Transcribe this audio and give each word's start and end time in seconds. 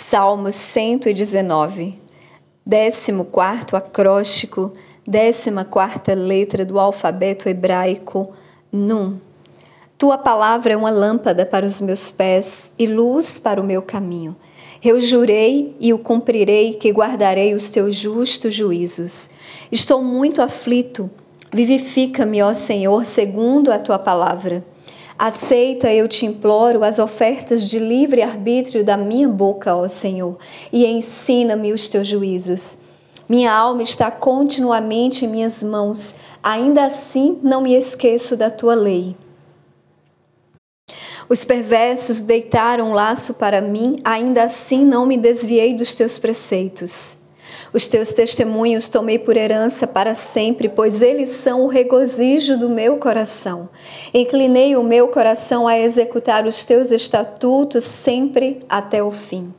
Salmo 0.00 0.52
119, 0.52 1.98
14 2.64 3.76
acróstico, 3.76 4.72
14 5.04 6.14
letra 6.14 6.64
do 6.64 6.78
alfabeto 6.78 7.48
hebraico, 7.48 8.32
Num. 8.72 9.18
Tua 9.98 10.16
palavra 10.16 10.72
é 10.72 10.76
uma 10.76 10.88
lâmpada 10.88 11.44
para 11.44 11.66
os 11.66 11.80
meus 11.80 12.12
pés 12.12 12.70
e 12.78 12.86
luz 12.86 13.40
para 13.40 13.60
o 13.60 13.64
meu 13.64 13.82
caminho. 13.82 14.36
Eu 14.82 15.00
jurei 15.00 15.76
e 15.80 15.92
o 15.92 15.98
cumprirei 15.98 16.74
que 16.74 16.92
guardarei 16.92 17.52
os 17.52 17.68
teus 17.68 17.96
justos 17.96 18.54
juízos. 18.54 19.28
Estou 19.70 20.00
muito 20.00 20.40
aflito. 20.40 21.10
Vivifica-me, 21.52 22.40
ó 22.40 22.54
Senhor, 22.54 23.04
segundo 23.04 23.72
a 23.72 23.78
tua 23.80 23.98
palavra. 23.98 24.64
Aceita, 25.18 25.92
eu 25.92 26.06
te 26.06 26.24
imploro, 26.24 26.84
as 26.84 27.00
ofertas 27.00 27.68
de 27.68 27.76
livre 27.76 28.22
arbítrio 28.22 28.84
da 28.84 28.96
minha 28.96 29.28
boca, 29.28 29.74
ó 29.74 29.88
Senhor, 29.88 30.38
e 30.72 30.86
ensina-me 30.86 31.72
os 31.72 31.88
teus 31.88 32.06
juízos. 32.06 32.78
Minha 33.28 33.52
alma 33.52 33.82
está 33.82 34.12
continuamente 34.12 35.24
em 35.24 35.28
minhas 35.28 35.60
mãos, 35.60 36.14
ainda 36.40 36.84
assim 36.84 37.36
não 37.42 37.60
me 37.60 37.74
esqueço 37.74 38.36
da 38.36 38.48
tua 38.48 38.76
lei. 38.76 39.16
Os 41.28 41.44
perversos 41.44 42.20
deitaram 42.20 42.90
um 42.90 42.94
laço 42.94 43.34
para 43.34 43.60
mim, 43.60 44.00
ainda 44.04 44.44
assim 44.44 44.84
não 44.84 45.04
me 45.04 45.16
desviei 45.16 45.74
dos 45.74 45.94
teus 45.94 46.16
preceitos. 46.16 47.17
Os 47.72 47.86
teus 47.86 48.12
testemunhos 48.12 48.88
tomei 48.88 49.18
por 49.18 49.36
herança 49.36 49.86
para 49.86 50.14
sempre, 50.14 50.68
pois 50.68 51.02
eles 51.02 51.30
são 51.30 51.62
o 51.62 51.68
regozijo 51.68 52.56
do 52.56 52.68
meu 52.68 52.96
coração. 52.98 53.68
Inclinei 54.12 54.76
o 54.76 54.82
meu 54.82 55.08
coração 55.08 55.66
a 55.66 55.78
executar 55.78 56.46
os 56.46 56.64
teus 56.64 56.90
estatutos 56.90 57.84
sempre 57.84 58.62
até 58.68 59.02
o 59.02 59.10
fim. 59.10 59.52